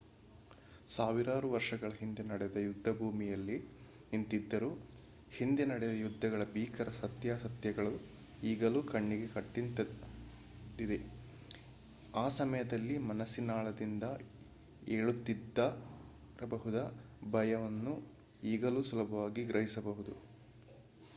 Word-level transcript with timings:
ಸಾವಿರಾರು 0.89 1.47
ವರ್ಷಗಳ 1.49 1.89
ಹಿಂದೆ 1.97 2.23
ನಡೆದ 2.29 2.57
ಯುದ್ಧಭೂಮಿಯಲ್ಲಿ 2.63 3.57
ನಿಂತಿದ್ದರೂ 4.11 4.69
ಹಿಂದೆ 5.31 5.65
ನಡೆದ 5.65 5.93
ಯುದ್ಧಗಳ 5.97 6.45
ಭೀಕರ 6.53 6.89
ಸತ್ಯಾಸತ್ಯತೆಗಳು 6.99 7.91
ಈಗಲೂ 8.43 8.81
ಕಣ್ಣಿಗೆ 8.83 9.27
ಕಟ್ಟಿದಂತಿದೆ 9.35 10.99
ಆ 12.13 12.25
ಸಮಯದಲ್ಲಿ 12.39 12.97
ಮನಸ್ಸಿನಾಳದಿಂದ 13.09 14.07
ಏಳುತ್ತಿದ್ದಿರಬಹುದಾದ 14.95 16.81
ಭಯವನ್ನು 17.31 17.95
ಈಗಲೂ 18.45 18.83
ಸುಲಭವಾಗಿ 18.83 19.43
ಗ್ರಹಿಸಬಹುದಾಗಿದೆ 19.45 20.27